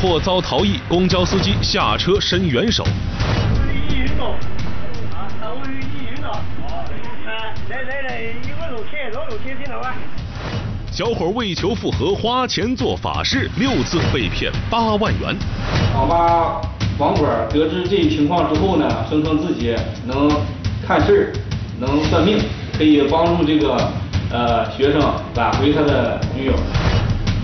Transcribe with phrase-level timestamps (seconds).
[0.00, 2.82] 车祸遭逃逸，公交司机下车伸援手。
[10.90, 15.36] 小伙为求复合，花钱做法事，六次被骗八万元。
[15.94, 16.62] 网吧，
[16.98, 20.30] 网管得知这一情况之后呢，声称自己能
[20.86, 21.32] 看事儿，
[21.78, 22.38] 能算命，
[22.78, 23.76] 可以帮助这个
[24.32, 25.00] 呃学生
[25.34, 26.54] 挽回他的女友。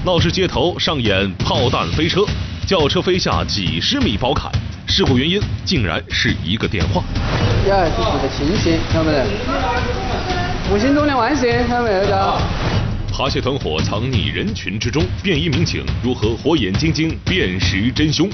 [0.04, 2.24] 闹市街头上演炮弹飞车，
[2.66, 4.50] 轿车飞下几十米宝坎，
[4.88, 7.00] 事故原因竟然是一个电话。
[7.64, 9.24] 第二，这是个清醒，看到没得？
[10.74, 12.04] 五星中的万幸，看到没有？
[12.06, 12.36] 叫。
[13.16, 18.28] 扒窃团伙藏匿人群之中，便衣民警如何火眼金睛辨识真凶？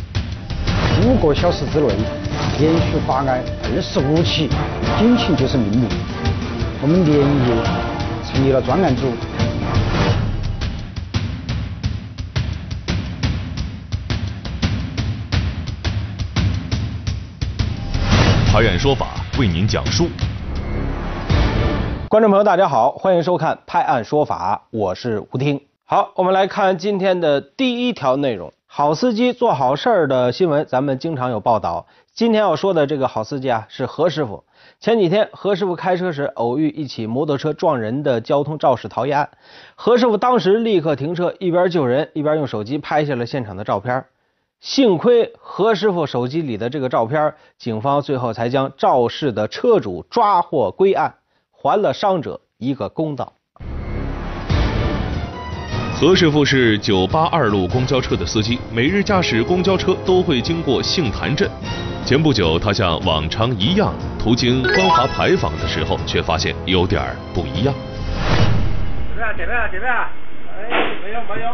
[1.04, 1.88] 五个小时之内
[2.58, 4.48] 连续发案二十五起，
[4.98, 5.86] 警情就是命令。
[6.80, 7.22] 我们连夜
[8.24, 9.12] 成立了专案组。
[18.52, 20.08] 拍案说法为您讲述。
[22.06, 25.58] 观众朋友，大家好，欢迎收看《拍案说法》，我是吴听。
[25.86, 31.86] 好，我们来看今天的第一条内容：好司机做好事儿的新闻，咱们经常有报道。
[32.12, 34.44] 今天要说的这个好司机啊，是何师傅。
[34.78, 39.30] 前几天，何师傅开车时偶遇一起摩托车撞人的交通肇事逃逸案，
[39.76, 44.04] 何师傅当时立刻停车，一边救人，一边用手机拍下了现场的照片。
[44.62, 51.12] 幸亏何师傅手机里的这个照片，警方最后才将肇事的车主抓获归案。
[51.50, 53.32] 还了伤者一个公道。
[55.92, 61.50] 何师傅是九八二路公交车的司机，每日驾驶公交车都会经过杏坛镇。
[62.06, 67.02] 前不久，他像往常一样途经光华牌坊的时候，却发现有点
[67.34, 67.74] 不一样。
[69.10, 70.10] 姐妹啊，姐妹啊，姐妹啊！
[70.56, 70.70] 哎，
[71.02, 71.48] 没有没有，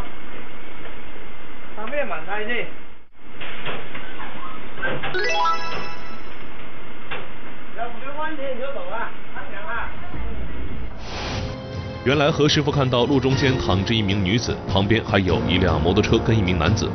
[1.78, 2.66] 有咩问题先？
[7.76, 9.10] 有唔有温泉嗰度啊？
[12.04, 16.88] 原来何师傅看到路中间躺着一名女子，旁边还有一辆摩托车跟一名男子。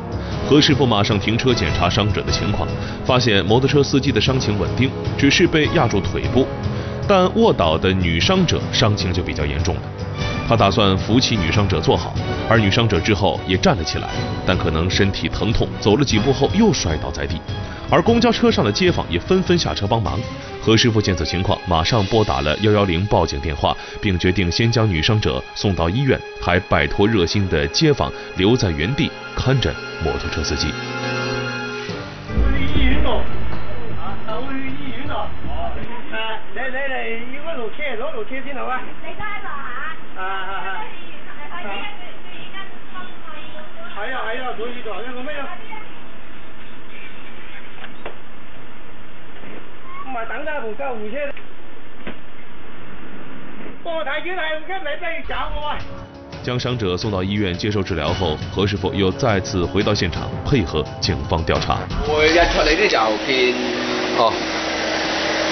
[0.48, 2.68] 何师傅马上停车检查伤者的情况，
[3.04, 6.46] 发现摩托车司机的伤情稳定，只是被压住腿部，
[7.06, 9.82] 但卧倒的女伤者伤情就比较严重了。
[10.48, 12.12] 他打算扶起女伤者坐好，
[12.48, 14.08] 而女伤者之后也站了起来，
[14.44, 17.40] 但可能身体疼痛，走了几步后又摔倒在地。
[17.94, 20.18] 而公交车上的街坊也纷纷下车帮忙。
[20.60, 23.72] 何师傅见此情况，马上拨打了幺幺零报警电话，
[24.02, 29.72] 并决定先将女伤者送到医院，还拜托热心的街坊留在原地看着
[30.02, 30.74] 摩托车司机。
[50.14, 51.18] 唔係等緊部救護車。
[53.82, 55.76] 幫我睇見係唔該，你真係找我啊！
[56.44, 61.80] 将伤者送到醫院接受治療後，何師傅又再次回到現場配合警方調查。
[62.06, 63.54] 每日出嚟呢就見
[64.16, 64.32] 哦，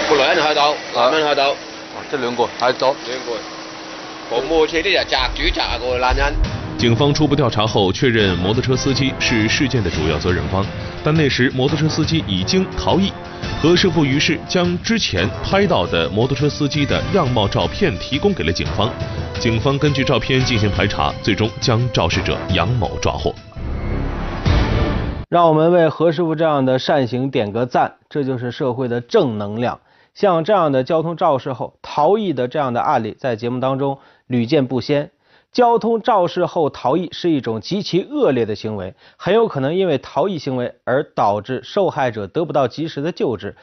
[0.08, 1.56] 個女人喺度，男人喺度，
[2.12, 3.32] 這兩個喺度，兩個。
[4.30, 6.32] 部摩托車呢就砸主砸個男人。
[6.78, 10.64] 警方初步调查后确认摩托车司机是事件的主要责任方，
[11.02, 13.12] 但那时摩托车司机已经逃逸。
[13.62, 18.90] 何师傅于是将之前拍到的摩托车司机的样貌照片提供给了警方。
[19.38, 23.32] 警方根据照片进行排查，最终将肇事者杨某抓获。
[25.28, 29.78] 让我们为何师傅这样的善行点个赞，这就是社会的正能量。
[30.12, 33.96] 像这样的交通肇事后逃逸的这样的案例，在节目当中
[34.26, 35.12] 屡见不鲜。
[35.52, 43.54] 交通肇事后逃逸是一种极其恶劣的行为，很有可能因为逃逸行为而导致受害者得不到及时的救治，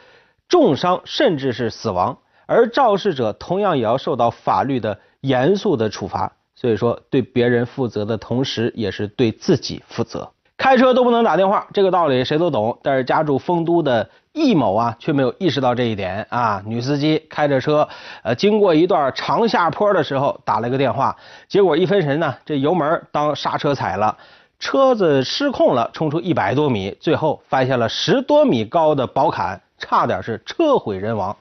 [0.48, 6.34] 重伤甚至是死亡，而肇事者同样也要受到法律的严肃的处罚。
[6.54, 10.31] 所以说，对别人负责的同时，也是对自己负责。
[10.60, 16.62] 开车都不能打电话，这个道理谁都懂，但是家住丰都的易某啊，却没有意识到这一点啊。
[16.66, 17.88] 女司机开着车，
[18.24, 21.16] 呃，经过一段长下坡的时候，打了个电话，
[21.48, 24.18] 结果一分神呢，这油门当刹车踩了，
[24.60, 31.38] 车子失控了，冲出一百多米，最后翻下了十多米高的宝坎，差点是车毁人亡。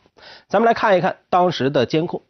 [0.47, 2.23] 咱们来看一看当时的监控。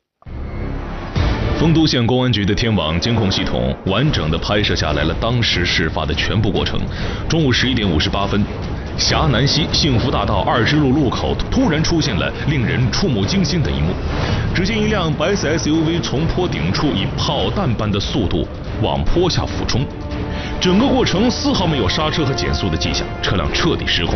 [1.58, 6.78] 丰都县公安局的天网监控系统完整的拍摄下来了当时事发的全部过程。
[7.28, 8.44] 中午十一点五十八分，
[8.96, 13.92] 峽南西幸福大道二支路路口突然出现了令人触目惊心的一幕，
[14.54, 18.46] 只见一辆白色 SUV 从坡顶处以炮弹般的速度
[18.80, 19.84] 往坡下俯冲，
[20.60, 24.14] 整个过程丝毫没有刹车和减速的迹象，车辆彻底失控。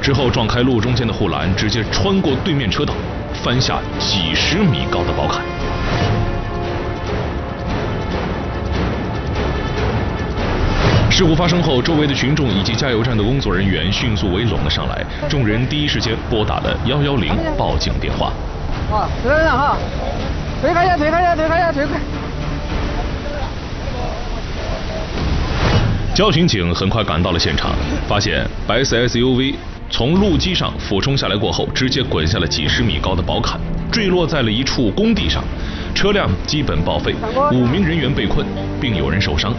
[0.00, 2.94] 之后撞开路中间的护栏，直接穿过对面车道，
[3.42, 5.42] 翻下几十米高的宝坎。
[11.16, 18.30] 事故发生后，周围的群众以及加油站的工作人员迅速围拢了上来，众人第一时间拨打了幺幺零报警电话。
[18.92, 19.78] 啊，车上哈，
[20.60, 21.92] 推开一下，推开一下，推开一下，推开。
[26.14, 27.70] 交巡警很快赶到了现场，
[28.06, 29.54] 发现白色 SUV
[29.88, 33.58] 从路基上俯冲下来过后，直接滚下了几十米高的宝坎，
[33.90, 35.42] 坠落在了一处工地上，
[35.94, 37.14] 车辆基本报废，
[37.52, 38.46] 五名人员被困，
[38.78, 39.54] 并有人受伤。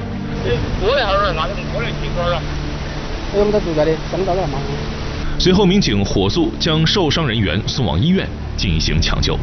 [5.39, 9.37] 随后，民警火速将受伤人员送往医院进行抢救。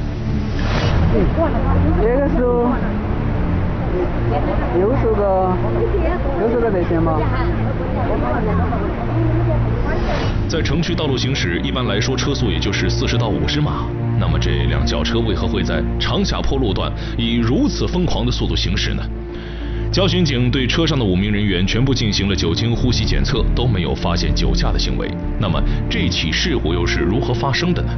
[2.03, 2.39] 这个是
[4.77, 5.53] 六十个，
[6.41, 7.21] 六十个在线吗？
[10.49, 13.87] 在城区道路行驶，一般来说车速也就是四十到五十码。
[14.19, 19.03] 那么这辆轿车为何会在长下坡路段以如此疯狂的速度行驶呢？
[19.95, 25.09] 交巡警对车上的五名人员全部进行了酒精呼吸检测，都没有发现酒驾的行为。
[25.39, 27.93] 那么这起事故又是如何发生的呢？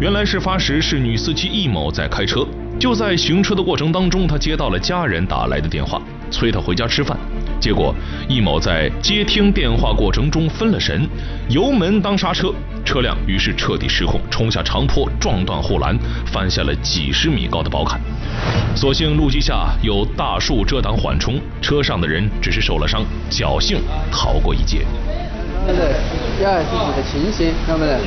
[0.00, 2.44] 原来事发时是女司机易某在开车，
[2.80, 6.02] 就在行车的过程当中，她接到了家人打来的电话，
[6.32, 7.16] 催她回家吃饭。
[7.60, 7.94] 结果
[8.28, 11.08] 易某在接听电话过程中分了神，
[11.48, 12.52] 油门当刹车，
[12.86, 18.00] 车辆于是彻底失控，冲下长坡，撞断护栏，翻下了几十米高的包坎。
[18.76, 24.86] 所幸路基下有大树遮挡缓冲，车上的人只是受了伤，侥幸逃过一劫。
[25.66, 27.98] 对对，要自己的清醒，晓不得？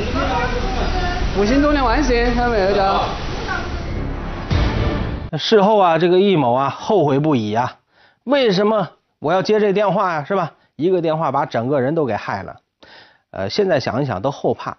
[1.36, 2.74] 复兴中的万幸，晓得没有？
[2.74, 3.04] 叫。
[5.38, 7.76] 事后啊，这个易某啊后悔不已啊，
[8.24, 8.92] 为什么？
[9.20, 10.54] 我要接这电话呀，是吧？
[10.78, 12.56] 一个电话把整个人都给害了。
[13.32, 14.78] 呃，现在想一想都后怕。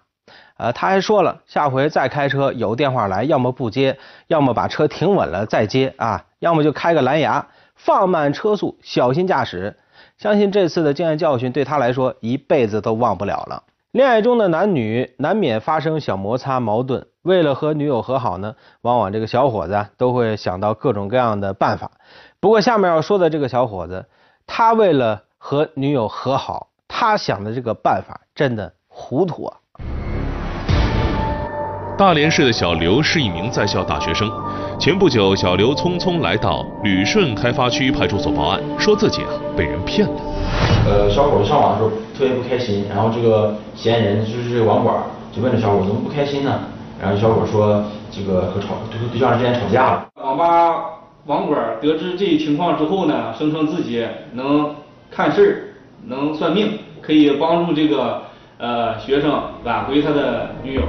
[0.57, 9.77] 呃，他还说了，下回再开车有电话来，要么不接，要么把车停稳了再接啊，要么就开个蓝牙，放慢车速，小心驾驶。
[10.17, 13.63] 相信这次的经验教训对他来说一辈子都忘不了了。
[13.91, 21.91] 恋爱中的男女难免发生小摩擦矛盾，为了和女友和好呢，往往这个小伙子都会想到各种各样的办法。
[22.39, 24.05] 不过下面要说的这个小伙子。
[24.47, 29.53] 他为了和女友和好，他想的这个办法真的糊涂啊！
[31.95, 34.27] 大连市的小刘是一名在校大学生。
[34.79, 40.15] 前不久，小刘匆匆来到旅顺开发区派出所报案，说自己啊被人骗了。
[40.87, 44.95] 呃，小伙子上网的时候特别不开心，然后这个嫌疑人就是这个网管，
[45.31, 46.61] 就问这小伙怎么不开心呢？
[46.99, 50.07] 然后小伙说这个和吵和对象之间吵架了。
[50.15, 50.85] 网吧。
[51.27, 54.03] 网管得知这一情况之后呢，声称自己
[54.33, 54.73] 能
[55.11, 55.53] 看事儿，
[56.07, 58.23] 能算命，可以帮助这个
[58.61, 60.83] 呃学生挽回他的女友。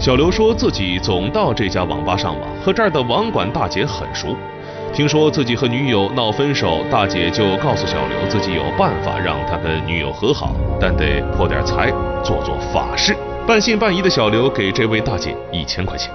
[0.00, 4.28] 小刘说自己总到这家网吧上网，和这儿的网管大姐很熟。
[4.94, 11.90] 听说自己和女友闹分手，大姐就告诉小刘自己有办法让他跟女友和好，但得破点财，
[12.24, 13.14] 做做法事。
[13.46, 16.10] 半信半疑的小刘给这位大姐一千块钱。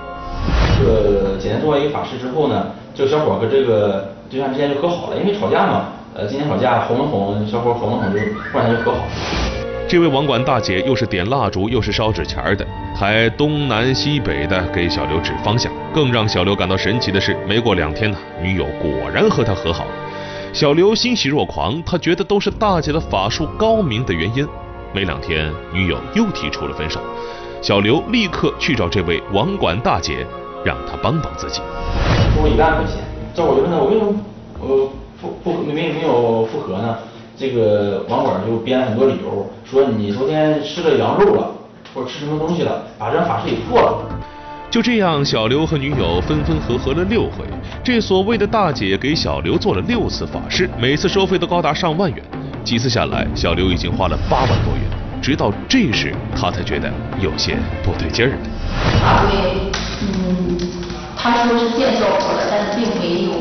[0.79, 2.67] 这个简单做完一个法事之后呢？
[2.95, 8.19] 这个小伙和这个对象之间就和好了，因为吵架嘛，呃，今天吵架哄了哄小伙，哄了哄就
[8.51, 9.60] 突然就和好了。
[9.91, 15.69] 这位网管大姐又是点蜡烛又是烧纸钱的，还东南西北的给小刘指方向。
[15.93, 19.91] 更让小刘感到神奇的是，没过两天呢，女友果然和他和好了。
[20.53, 24.47] 小刘欣喜若狂，他觉得都是大姐的法术高明的原因。
[24.93, 27.01] 没两天，女友又提出了分手，
[27.61, 30.25] 小刘立刻去找这位网管大姐，
[30.63, 31.59] 让她帮帮自己。
[32.41, 32.95] 我一万块钱，
[33.35, 34.15] 这我就问他，我为什么
[34.61, 36.97] 呃复复没没有复合呢？
[37.41, 41.49] 这个网管就编了很多理由，说你昨天吃了羊肉了，
[41.91, 44.05] 或者吃什么东西了，把这法事给破了。
[44.69, 47.43] 就这样，小刘和女友分分合合了六回。
[47.83, 52.23] 这所谓的大姐给小刘做了六次法事，每次收费都高达上万元。
[52.63, 54.83] 几次下来，小刘已经花了八万多元。
[55.19, 58.35] 直到这时，他才觉得有些不对劲儿了。
[59.03, 59.71] 啊，对，
[60.03, 60.57] 嗯。
[61.17, 63.33] 他说是见效果了，但是并没有，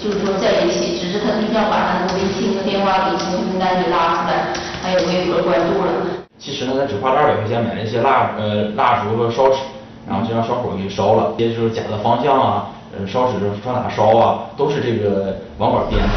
[0.00, 2.20] 就是说在一起，只是他对象把他的微
[2.78, 5.92] 信和电话给从名单里拉出来，还有微博关注了。
[6.38, 9.56] 其实呢，他只花了二百块钱买了一些蜡呃蜡烛和烧纸，
[10.08, 16.08] 然后就让小伙给烧了，这些就是假的方向啊，呃烧纸上哪烧啊，都是这个网管编的。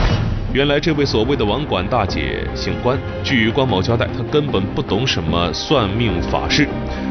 [0.53, 6.68] 原来这位所谓的网管大姐姓关，据关某交代，她根本不懂什么算命法事，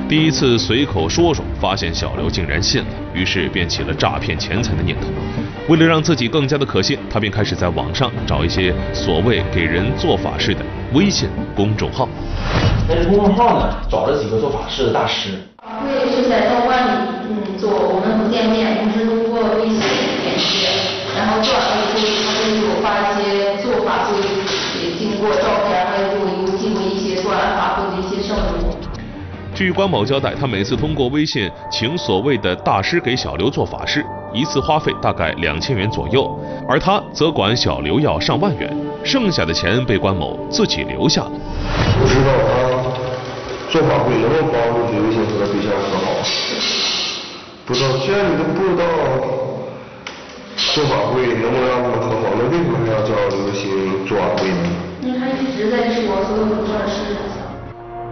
[0.08, 5.06] 第一次随口说说，发现小刘竟然信了，于是便起了诈骗钱财的念头。
[5.70, 12.08] 为了让自己更加的可信，他便开始在网上找一些所谓给人做法事的微信公众号。
[12.88, 15.30] 在这公众号呢，找了几个做法事的大师。
[15.62, 16.90] 我也是在道观里
[17.30, 20.66] 嗯做，我们不见面，我们是通过微信联系，
[21.16, 21.54] 然后做
[29.60, 34.02] 据关某交代，他每次通过微信请所谓的大师给小刘做法事，
[34.32, 36.34] 一次花费大概两千元左右，
[36.66, 38.74] 而他则管小刘要上万元，
[39.04, 41.32] 剩下的钱被关某自己留下了。
[42.00, 42.88] 不知道他
[43.68, 46.08] 做法会能不能帮助刘星和对象和好？
[47.66, 48.82] 不知道，现在你都不知道
[50.72, 54.56] 做法会能不能让他们和好，那为什么要叫刘星做法会呢？
[55.02, 57.39] 因为他一直在说所有的做的事。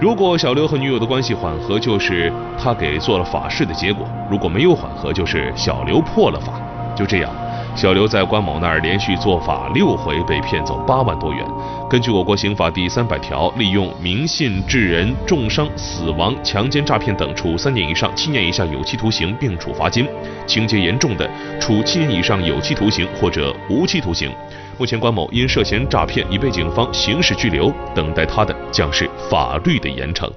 [0.01, 6.53] 如果小刘和女友的关系缓和，就是他给做了法事的结果；如果没有缓和，就是小刘破了法。
[6.95, 7.33] 就这样，
[7.75, 11.45] 小刘在关某那儿连续做法六回，被骗走八万多元。
[11.91, 20.05] 根据我国刑法第三百条，利用迷信致人重伤、死亡、强奸、诈骗等，处三年以上七年以下有期徒刑，并处罚金；
[20.47, 21.29] 情节严重的，
[21.61, 24.31] 处七年以上有期徒刑或者无期徒刑。
[24.79, 30.31] 目前，关某因涉嫌诈骗已被警方刑事拘留，等待他的将是法律的严惩。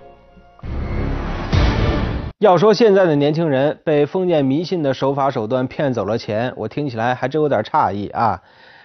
[2.40, 8.42] 要说现在的年轻人被封建迷信的手法手段骗走了钱，我听起来还真有点诧异啊！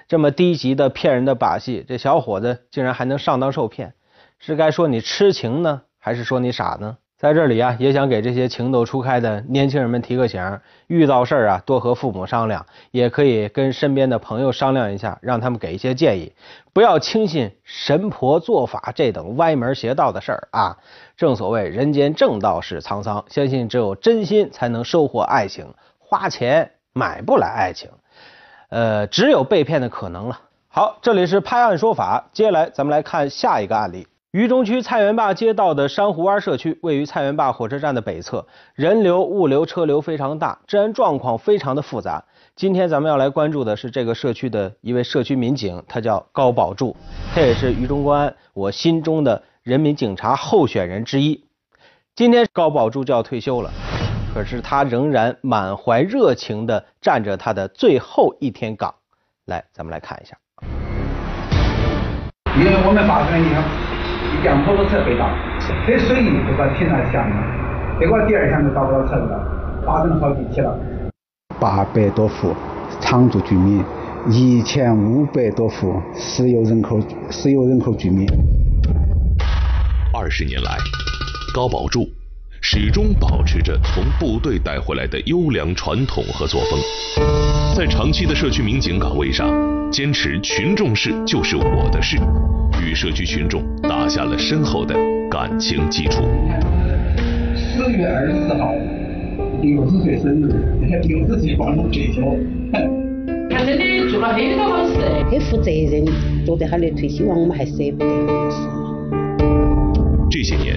[0.06, 3.94] 这么低级的骗人的把戏，这小伙子竟然还能上当受骗，
[4.38, 6.98] 是该说你痴情呢，还是说你傻呢？
[7.18, 16.30] 在这里啊，也想给这些情窦初开的年轻人们提个醒：遇到事儿啊，多和父母商量，也可以跟身边的朋友商量一下，让他们给一些建议，
[16.74, 20.76] 不要轻信神婆做法这等歪门邪道的事儿啊！
[21.16, 25.66] 正所谓人间正道是沧桑，相信只有真心才能收获爱情，
[25.98, 27.88] 花钱买不来爱情，
[28.68, 30.38] 呃，只有被骗的可能了。
[30.68, 34.06] 好，这里是拍案说法，接下来咱们来看下一个案例。
[34.32, 42.22] 渝中区菜园坝街道的珊瑚湾社区位于菜园坝火车站的北侧，人流、物流、车流非常大，治安状况非常的复杂。
[42.56, 46.94] 今天咱们要来关注的是这个社区的一位社区民警，他叫高宝柱，
[47.34, 51.44] 他也是渝中公安我心中的人民警察候选人之一。
[52.16, 53.70] 今天高宝柱就要退休了，
[54.34, 58.92] 可是他仍然满怀热情地站着他的最后一天岗。
[59.46, 60.36] 来，咱们来看一下。
[62.58, 63.62] 因为我们发生一辆
[64.34, 65.28] 一辆摩托车被盗，
[65.86, 67.36] 很随意就把停在下面，
[67.98, 70.76] 结果第二天就找不到车子了，发生了好几起了。
[71.60, 72.54] 八百多户
[73.00, 73.82] 常住居民，
[74.28, 78.26] 一千五百多户私有人口私有人口居民。
[80.12, 80.76] 二十年来，
[81.54, 82.06] 高宝柱
[82.60, 86.78] 始终保持着从部队带回来的优良传统和作风，
[87.76, 89.48] 在长期的社区民警岗位上，
[89.90, 92.18] 坚持群众事就是我的事，
[92.82, 94.94] 与社区群众打下了深厚的
[95.30, 96.22] 感情基础。
[97.54, 98.72] 四月二十四号，
[99.62, 100.52] 六十岁生日，
[101.06, 102.20] 六十岁帮我退休。
[103.48, 104.98] 他真的做了很多好事，
[105.30, 106.04] 很负责任，
[106.44, 108.06] 觉得他的退休啊，我们还舍不得。
[110.30, 110.76] 这些年，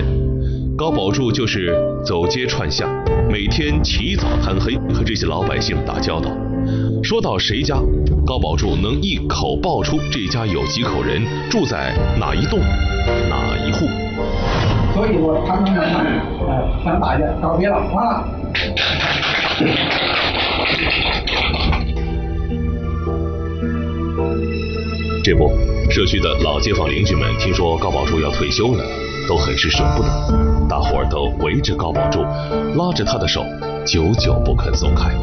[0.80, 2.90] 高宝柱就是走街串巷，
[3.30, 6.32] 每天起早贪黑和这些老百姓打交道。
[7.04, 7.76] 说到谁家，
[8.26, 12.60] 高宝柱能一口报出这家有几口人，住在哪一栋、
[13.30, 13.88] 哪一户。
[14.94, 16.00] 所以我常常向
[16.48, 18.24] 呃向大家告别了啊。
[25.22, 25.52] 这不，
[25.92, 28.84] 社区的老街坊邻居们听说高宝柱要退休了，
[29.30, 32.24] 都很是舍不得，大伙儿都围着高宝柱，
[32.76, 33.46] 拉着他的手，
[33.86, 35.14] 久久不肯松开。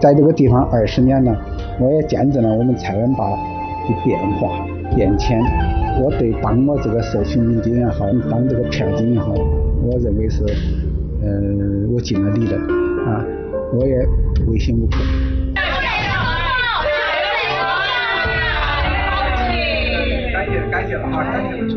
[0.00, 1.36] 在这个地方二十年了，
[1.80, 3.36] 我也见证了我们菜园坝的
[4.04, 5.40] 变化变迁。
[6.02, 9.32] 我对当我这个社区民警也好，当这个片警也好，
[9.82, 10.44] 我认为是，
[11.22, 11.30] 呃，
[11.94, 13.24] 我尽了力的啊，
[13.72, 14.06] 我也
[14.46, 14.98] 问心无愧。
[20.32, 21.75] 感谢感谢了啊，感谢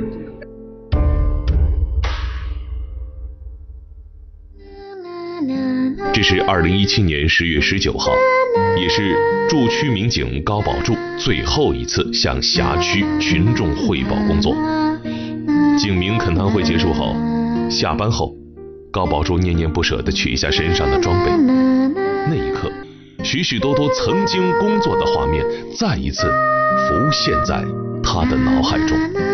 [6.19, 8.11] 这是二零一七年十月十九号，
[8.77, 9.15] 也是
[9.47, 14.53] 驻区民警高宝柱最后一次向辖区群众汇报工作。
[15.77, 17.15] 警民恳谈会结束后，
[17.69, 18.35] 下班后，
[18.91, 21.31] 高宝柱念念不舍地取下身上的装备，
[22.27, 22.69] 那一刻，
[23.23, 25.41] 许许多多曾经工作的画面
[25.79, 26.27] 再一次
[26.89, 27.63] 浮现在
[28.03, 29.28] 他的脑海中。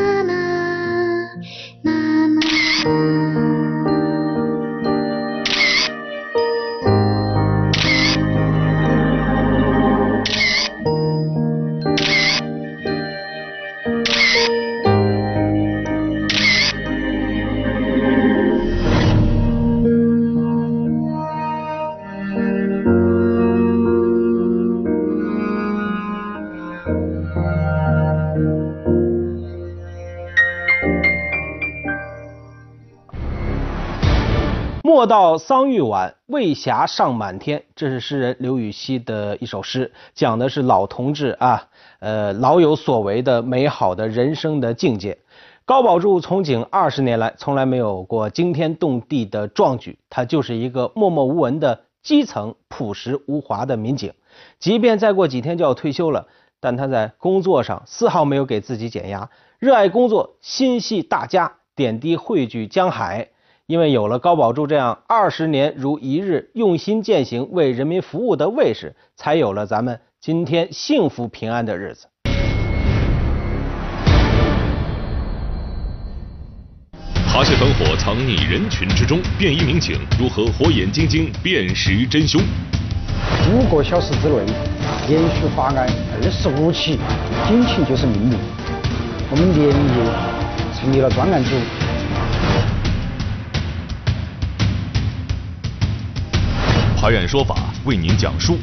[35.06, 37.62] 莫道桑榆晚，未霞尚满天。
[37.76, 41.68] 这是诗人刘禹锡的一首诗，讲的是老同志啊，
[42.00, 45.20] 呃，老有所为的美好的人生的境界。
[45.64, 54.12] 高宝柱从警二十年来，从来没有过惊天动地的壮举，他就是一个默默无闻的基层、朴实无华的民警。
[54.58, 56.26] 即便再过几天就要退休了，
[56.60, 63.30] 但他在工作上丝毫没有给自己减压，热爱工作，心系大家，点滴汇聚江海。
[63.68, 72.06] 因为有了高宝柱这样二十年如一日用心践行为人民服务的卫士，才有了咱们今天幸福平安的日子。
[77.34, 82.40] 扒窃团伙藏匿人群之中，便衣民警如何火眼金睛辨识真凶？
[83.52, 84.46] 五个小时之内
[85.08, 87.00] 连续发案二十五起，
[87.48, 88.38] 警情就是命令。
[89.32, 89.74] 我们连夜
[90.80, 91.50] 成立了专案组。
[97.06, 98.56] 法院说法为您讲述。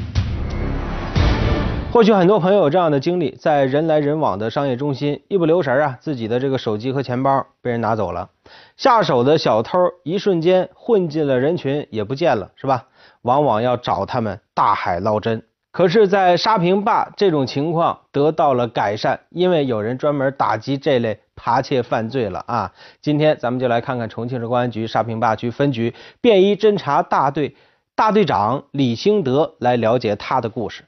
[1.92, 8.30] 或许很多朋友有这样的经历，在人来人往的商业中心，一不留神啊，自己的这个手机和钱包被人拿走了，
[8.76, 12.86] 下手的小偷一瞬间混进了人群，也不见了，是吧？
[13.20, 15.44] 往往要找他们大海捞针。
[15.70, 22.72] 可是，在沙坪坝这种情况得到了改善，因为有人专门打击这类扒窃犯罪了啊！
[23.00, 27.54] 今天咱们就来看看重庆市公安局沙坪坝区分局便衣侦查大队。
[28.02, 30.86] 大队长李兴德来了解他的故事。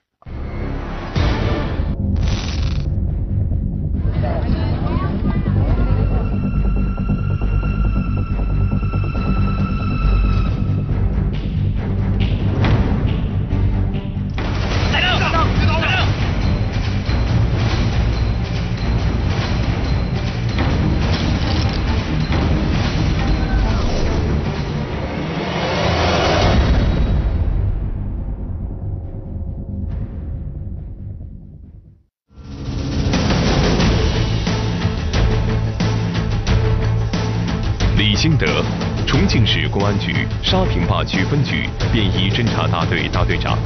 [39.84, 43.58] 公安局沙坪坝区分局便衣侦查大队大队长，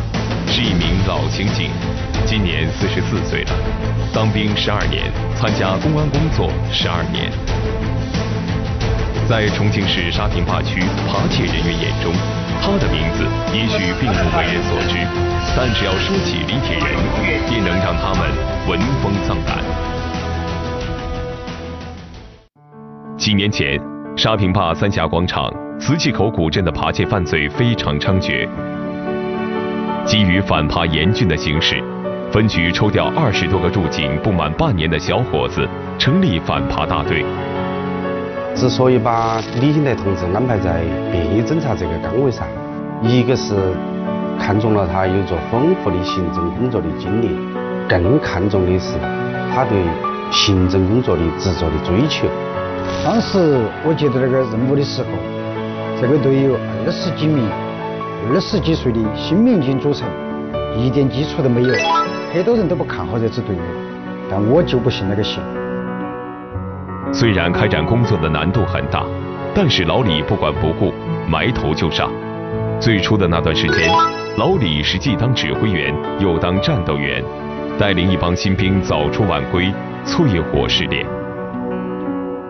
[0.49, 1.71] 是一名老刑警，
[2.27, 3.53] 今年四十四岁了，
[4.13, 7.31] 当兵十二年，参加公安工作十二年。
[9.29, 12.13] 在重庆市沙坪坝区扒窃人员眼中，
[12.61, 13.23] 他的名字
[13.55, 14.99] 也许并不为人所知，
[15.55, 16.99] 但只要说起李铁人，
[17.49, 18.27] 便能让他们
[18.67, 19.63] 闻风丧胆。
[23.17, 23.79] 几年前。
[24.17, 25.49] 沙坪坝三峡广场、
[25.81, 28.49] 磁器口古镇的扒窃犯罪非常猖獗。
[30.05, 31.83] 基于反扒严峻的形势，
[32.33, 37.25] 分局抽调二十多个驻警不满半年的小伙子，成立反扒大队。
[38.57, 42.45] 之所以把李兴德同志安排在便衣侦查这个岗位上，
[43.03, 43.55] 一个是
[44.37, 47.39] 看中了他有着丰富的行政工作的经历，
[47.89, 48.95] 更看重的是
[49.55, 49.79] 他对
[50.33, 52.27] 行政工作的执着的追求。
[53.05, 55.09] 当时我接到那个任务的时候，
[56.01, 56.55] 这个队有
[56.87, 57.45] 二十几名
[58.33, 60.09] 二十几岁的新民警组成，
[60.77, 61.75] 一点基础都没有，
[62.33, 63.59] 很多人都不看好这支队伍，
[64.31, 65.41] 但我就不信那个邪。
[67.13, 69.05] 虽然开展工作的难度很大，
[69.53, 70.95] 但是老李不管不顾，
[71.29, 72.09] 埋头就上。
[72.79, 73.91] 最初的那段时间，
[74.37, 77.25] 老李是既当指挥员又当战斗员，
[77.77, 79.73] 带领一帮新兵早出晚归，
[80.05, 81.05] 淬火试炼。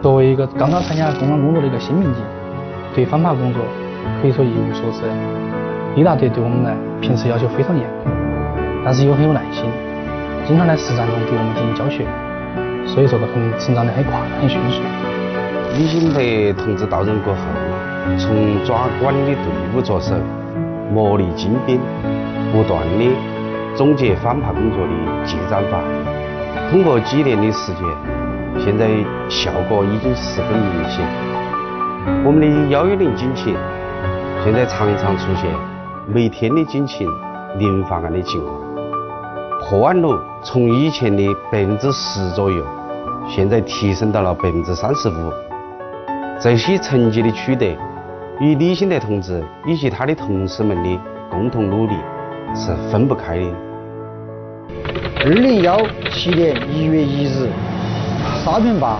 [0.02, 2.22] 作为一个刚刚参加公安工作的一个新民警，
[2.98, 3.62] 对反扒工作
[4.20, 5.02] 可以说一无所知。
[5.94, 8.10] 李大队对我们呢，平时要求非常严格，
[8.84, 9.70] 但是又很有耐心，
[10.44, 12.04] 经常在实战中给我们进行教学，
[12.84, 14.82] 所以说很成长的很快，很迅速。
[15.78, 16.18] 李兴德
[16.60, 17.40] 同志到任过后，
[18.18, 20.16] 从抓管理队伍着手，
[20.92, 21.78] 磨砺精兵，
[22.50, 23.14] 不断的
[23.76, 24.92] 总结反扒工作的
[25.24, 25.78] 技战法，
[26.68, 27.84] 通过几年的时间。
[28.58, 28.88] 现在
[29.28, 31.06] 效果已经十分明显，
[32.24, 33.54] 我们的幺幺零警情
[34.44, 35.50] 现在常常出现
[36.06, 37.08] 每天的警情
[37.58, 38.54] 零发案的情况，
[39.60, 42.64] 破案率从以前的百分之十左右，
[43.28, 45.32] 现在提升到了百分之三十五。
[46.40, 47.76] 这些成绩的取得，
[48.40, 51.92] 与李新德同志以及他的同事们的共同努力
[52.54, 53.46] 是分不开的。
[55.24, 55.78] 二零幺
[56.10, 57.50] 七年一月一日，
[58.44, 58.98] 沙坪坝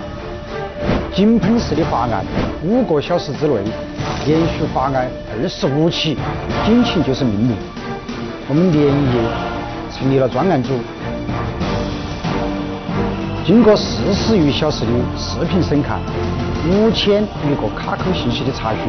[1.13, 2.23] 井喷式的发案，
[2.63, 3.55] 五个小时之内
[4.25, 6.15] 连续发案二十五起，
[6.65, 7.55] 警情就是命令。
[8.47, 9.21] 我们连夜
[9.91, 10.73] 成立了专案组，
[13.45, 15.99] 经过四十余小时的视频审看，
[16.69, 18.81] 五千余个卡口信息的查询，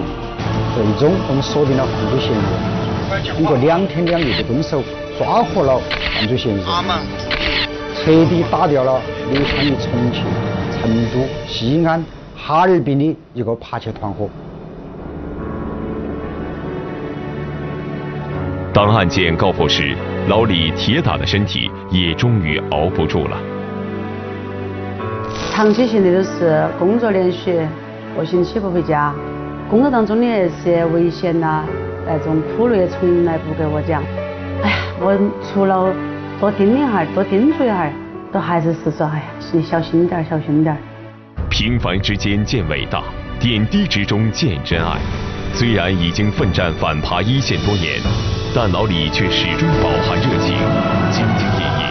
[0.74, 3.34] 最终我们锁定了犯罪嫌疑人。
[3.34, 4.82] 经过两天两夜的蹲守，
[5.18, 5.80] 抓获了
[6.14, 6.64] 犯罪嫌疑人，
[7.96, 9.00] 彻底打掉了
[9.32, 10.24] 流窜于重庆、
[10.80, 12.02] 成都、西安、
[12.34, 14.30] 哈尔滨的一个扒窃团伙。
[18.72, 19.94] 当案件告破时，
[20.26, 23.36] 老李铁打的身体也终于熬不住了。
[25.52, 27.60] 长期性的都是工作连续，
[28.16, 29.12] 个星期不回家，
[29.68, 31.62] 工作当中的那些危险呐，
[32.06, 34.02] 那种苦累从来不给我讲。
[34.62, 35.14] 哎呀，我
[35.52, 35.92] 除了
[36.40, 37.92] 多叮咛哈，多叮嘱一下，
[38.32, 40.76] 都还是是说，哎呀，你小心点，小心点。
[41.48, 43.02] 平凡之间见伟大，
[43.40, 44.98] 点滴之中见真爱。
[45.52, 48.00] 虽然已经奋战反扒一线多年，
[48.54, 50.54] 但老李却始终饱含热情，
[51.10, 51.82] 兢兢业业，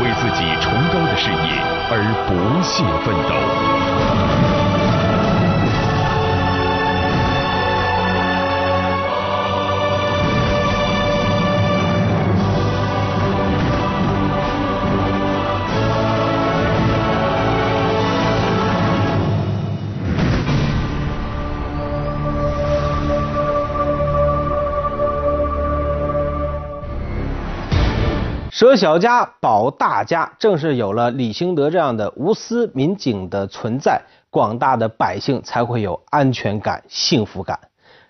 [0.00, 1.98] 为自己崇高的事业而
[2.28, 4.59] 不懈奋斗。
[28.60, 37.58] 舍小家保大家，正是有了李兴德这样的无私民警的存在，广大的百姓才会有安全感、幸福感。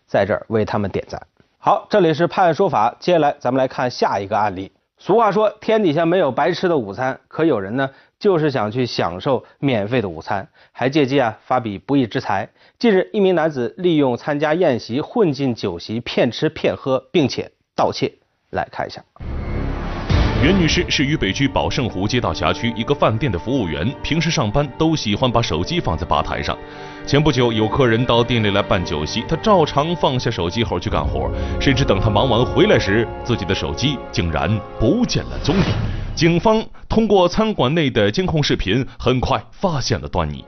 [0.09, 1.25] 在这儿为他们点赞。
[1.59, 4.73] 好，这里是判案说法，接下来咱们来看下一个案例。
[4.99, 12.49] 俗话说，天底下没有白吃的午餐，可有人呢，就是想去享受免费的午餐，还借机啊发笔不义之财。
[12.77, 18.13] 近日，一名男子利用参加宴席混进酒席，骗吃骗喝，并且盗窃。
[18.51, 19.01] 来看一下。
[20.43, 26.57] 袁女士是渝北区宝胜湖街道辖区一个饭店的服务员，平时上班都喜欢把手机放在吧台上。
[27.05, 35.63] 前不久有客人到店里来办酒席，她照常放下手机后去干活，谁知等她忙完回来时，自己的手机竟然不见了踪影。
[36.15, 40.43] 警方通过餐馆内的监控视频，很快发现了端倪。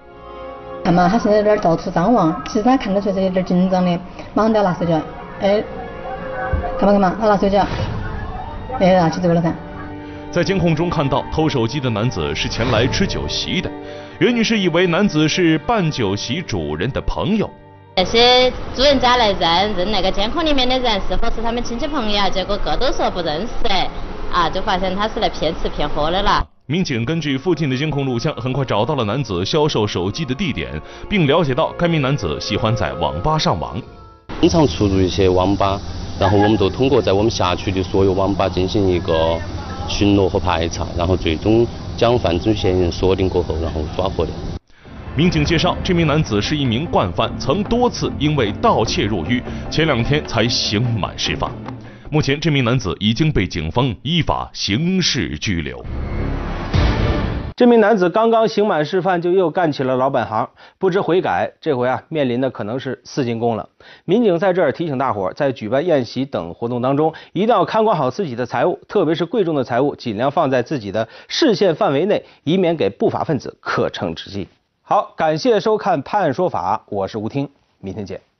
[0.83, 4.01] 看嘛，他现在有点到处张望，其实他看得出来是有点紧张的，
[4.33, 4.95] 马上要拿手机，
[5.43, 5.63] 哎，
[6.79, 7.59] 看嘛看嘛，他拿手机，
[8.79, 9.53] 哎，拿起走了噻。
[10.33, 13.71] 在监控中看到偷手机的男子是前来吃酒席的，
[14.19, 17.49] 袁女士以为男子是办酒席主人的朋友。
[17.97, 23.69] 那些主人家来认认那个监控里面的人是否是他们亲戚朋友，结果个都说不认识，
[24.33, 26.43] 啊，就发现他是来骗吃骗喝的了。
[26.65, 33.79] 民警根据附近的监控录像，很快找到了男子销售手机的地点，并了解到该名男子喜欢在网吧上网，
[34.41, 35.79] 经常出入一些网吧，
[36.19, 39.39] 然后我们都通过在我们辖区的所有网吧进行一个。
[39.89, 41.67] 巡逻和排查，然后最终
[41.97, 44.33] 将犯罪嫌疑人锁定过后，然后抓获的。
[45.15, 51.51] 民警介绍，这名男子是一名惯犯，曾多次因为盗窃入狱，前两天才刑满释放。
[52.11, 55.85] 目前，这名男子已经被警方依法刑事拘留。
[57.55, 61.53] 这名男子刚刚刑满释放，就又干起了老本行，不知悔改。
[61.61, 63.69] 这回啊，面临的可能是四进宫了。
[64.05, 74.49] 民警在这儿提醒大伙，在举办宴席等活动当中，一定要看管好自己的财物，特别是贵重的财物，尽量放在自己的视线范围内，以免给不法分子可乘之机。
[74.81, 78.32] 好，感谢收看《判案说法》，我是吴听，明天见。